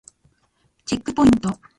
[0.83, 1.53] チェックポイント